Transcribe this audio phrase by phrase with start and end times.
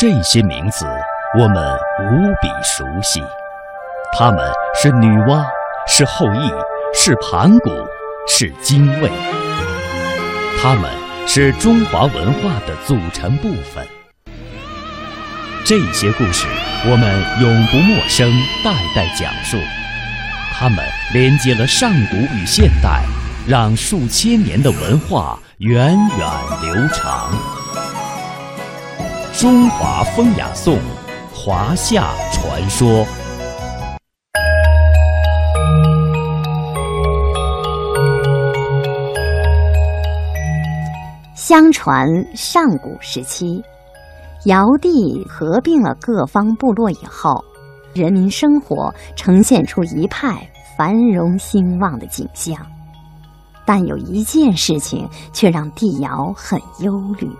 [0.00, 0.86] 这些名字
[1.36, 3.20] 我们无比熟悉，
[4.16, 4.48] 他们
[4.80, 5.44] 是女娲，
[5.88, 6.54] 是后羿，
[6.94, 7.70] 是盘古，
[8.28, 9.10] 是精卫，
[10.62, 10.88] 他们
[11.26, 13.84] 是中华文化的组成部分。
[15.64, 16.46] 这些故事
[16.88, 18.30] 我们永不陌生，
[18.64, 19.56] 代代讲述，
[20.54, 20.78] 他们
[21.12, 23.02] 连接了上古与现代，
[23.48, 26.28] 让数千年的文化源远
[26.62, 27.32] 流长。
[29.40, 30.76] 中华风雅颂，
[31.32, 33.06] 华夏传说。
[41.36, 43.62] 相传上古时期，
[44.46, 47.44] 尧帝合并了各方部落以后，
[47.94, 50.44] 人民生活呈现出一派
[50.76, 52.56] 繁荣兴旺的景象。
[53.64, 57.30] 但有一件事情却让帝尧很忧虑。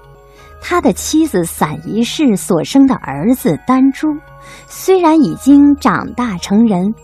[0.61, 4.09] 他的妻子散宜氏所生的儿子丹珠，
[4.67, 6.95] 虽然已经长大成人，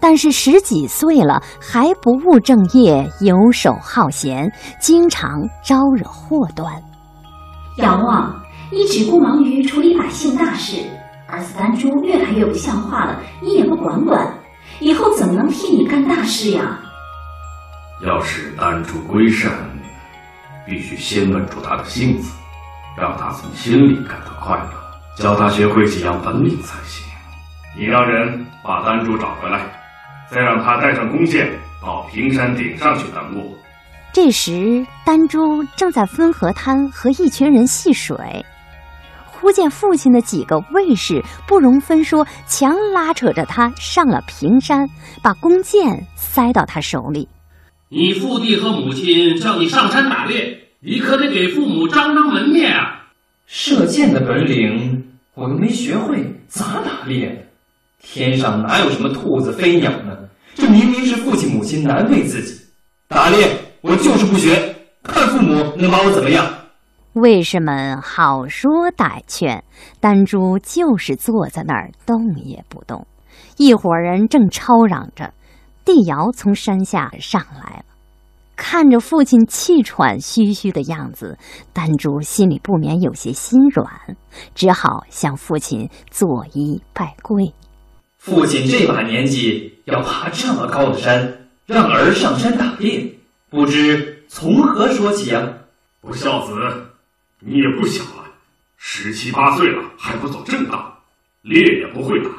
[0.00, 4.50] 但是十几岁了还不务正业，游手好闲，
[4.80, 6.82] 经常招惹祸端。
[7.76, 10.76] 仰望一直顾忙于处理百姓大事，
[11.26, 14.32] 儿子丹珠越来越不像话了，你也不管管，
[14.80, 16.78] 以后怎么能替你干大事呀？
[18.04, 19.52] 要使丹珠归善，
[20.66, 22.32] 必须先稳住他的性子。
[22.96, 27.04] 让他从心里感到快乐，教他学会几样本领才行。
[27.76, 29.60] 你让人把丹珠找回来，
[30.30, 31.50] 再让他带上弓箭
[31.82, 33.42] 到平山顶上去等我。
[34.12, 38.16] 这时，丹珠正在汾河滩和一群人戏水，
[39.26, 44.88] 忽见父亲的几个卫士不容分说，强拉扯着他上了平山，
[45.20, 47.28] 把弓箭塞到他手里。
[47.88, 50.63] 你父帝和母亲叫你上山打猎。
[50.86, 53.06] 你可得给父母张张门面啊！
[53.46, 55.02] 射箭的本领
[55.34, 57.48] 我又没学会，咋打猎？
[58.02, 60.14] 天上哪有什么兔子飞鸟呢？
[60.54, 62.62] 这明明是父亲母亲难为自己。
[63.08, 63.48] 打猎
[63.80, 66.46] 我就是不学，看父母能把我怎么样？
[67.14, 69.64] 卫士们好说歹劝，
[70.00, 73.06] 丹珠就是坐在那儿动也不动。
[73.56, 75.32] 一伙人正吵嚷着，
[75.84, 77.84] 帝尧从山下上来了。
[78.56, 81.36] 看着父亲气喘吁吁的样子，
[81.72, 83.86] 丹珠心里不免有些心软，
[84.54, 87.52] 只好向父亲作揖拜跪。
[88.18, 93.12] 父亲这把年纪要爬这么高的山，让儿上山打猎，
[93.50, 95.46] 不知从何说起啊？
[96.00, 96.52] 不孝子，
[97.40, 98.24] 你也不小了，
[98.76, 100.98] 十七八岁了还不走正道，
[101.42, 102.30] 猎也不会打，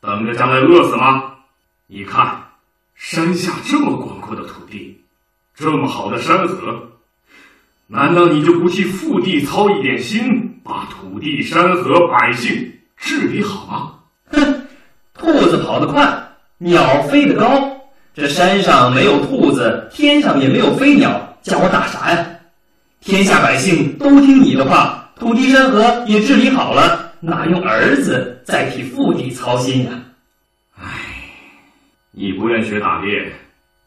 [0.00, 1.36] 等着将来饿死吗？
[1.86, 2.44] 你看，
[2.94, 4.99] 山下这么广阔的土地。
[5.60, 6.88] 这么好的山河，
[7.86, 13.92] 难道你就不替父帝操一点心，把土地、山河、百姓治理好吗？
[14.30, 14.66] 哼，
[15.12, 16.10] 兔子跑得快，
[16.56, 17.78] 鸟飞得高，
[18.14, 22.26] 这山上没有兔子，天上也没有飞鸟，叫我打啥呀？
[23.02, 29.90] 天下百姓都听你的话，土地山河也治理好了，哪用儿子再替父帝操心呀？
[30.78, 30.86] 唉，
[32.12, 33.30] 你不愿学打猎。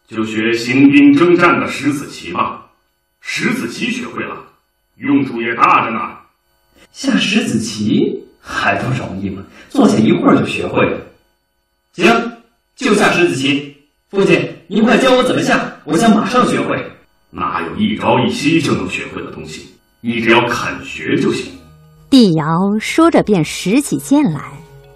[0.08, 2.66] 就学行兵征战的石子棋吧，
[3.22, 4.36] 石子棋学会了，
[4.98, 6.00] 用处也大着呢。
[6.92, 9.42] 下石子棋还不容易吗？
[9.70, 11.00] 坐下一会儿就学会了。
[11.94, 12.32] 行，
[12.76, 13.76] 就下石子棋。
[14.10, 16.92] 父亲，您快教我怎么下，我想马上学会。
[17.32, 19.70] 哪有一朝一夕就能学会的东西？
[20.02, 21.52] 你只要肯学就行。
[22.10, 22.46] 帝尧
[22.80, 24.52] 说着，便拾起剑来。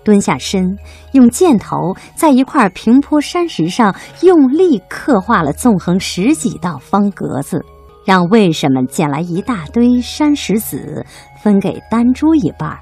[0.08, 0.78] 蹲下身，
[1.12, 7.62] 用箭头在一块平坡山石上用力刻画了纵横十几道方格子，
[8.06, 11.06] 让卫士们捡来一大堆山石子，
[11.44, 12.80] 分给丹珠一半，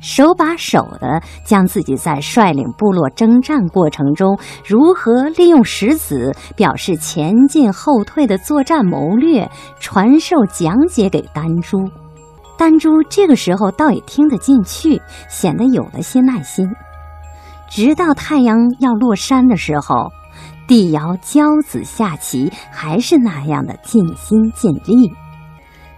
[0.00, 11.90] 手把手的将自己在率领部落征战过程中如何利用石子表示前进后退的作战谋略传授讲解给丹珠。
[12.60, 16.68] 丹珠这个时候倒也听得进去，显得有了些耐心。
[17.70, 20.12] 直到太阳要落山的时候，
[20.68, 25.10] 帝尧教子下棋还是那样的尽心尽力。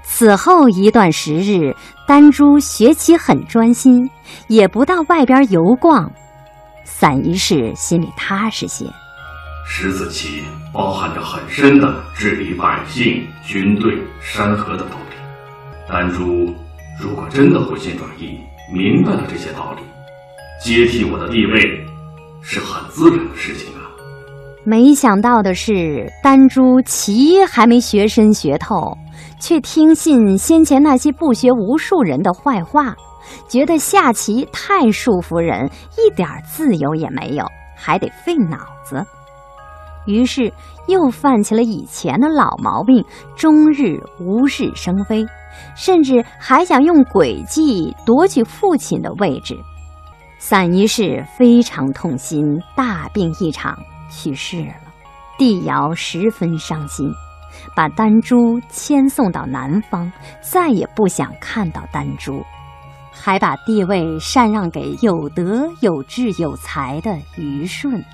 [0.04, 1.74] 此后一段时日，
[2.06, 4.08] 丹珠学棋很专心，
[4.46, 6.08] 也不到外边游逛。
[6.84, 8.86] 散宜氏心里踏实些。
[9.66, 15.11] 十子棋包含着很深的治理百姓、军队、山河的道理。
[15.92, 16.24] 丹珠
[16.98, 18.40] 如果真的回心转意，
[18.72, 19.82] 明白了这些道理，
[20.58, 21.60] 接替我的地位
[22.40, 23.84] 是很自然的事情啊。
[24.64, 28.96] 没想到的是，丹珠棋还没学深学透，
[29.38, 32.96] 却听信先前那些不学无术人的坏话，
[33.46, 37.44] 觉得下棋太束缚人，一点自由也没有，
[37.76, 39.04] 还得费脑子。
[40.06, 40.50] 于是
[40.86, 43.04] 又犯起了以前的老毛病，
[43.36, 45.24] 终日无事生非，
[45.74, 49.58] 甚至还想用诡计夺取父亲的位置。
[50.38, 52.42] 散宜氏非常痛心，
[52.74, 53.78] 大病一场，
[54.10, 54.74] 去世了。
[55.38, 57.10] 帝尧十分伤心，
[57.74, 60.10] 把丹珠迁送到南方，
[60.40, 62.44] 再也不想看到丹珠，
[63.12, 68.04] 还把帝位禅让给有德、有志、有才的虞舜。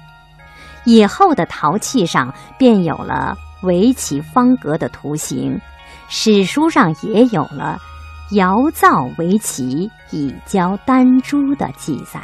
[0.84, 5.60] 以后的陶器上便有了围棋方格的图形，
[6.08, 7.78] 史书上也有了
[8.32, 12.18] “尧造围棋，以教丹朱”的记载。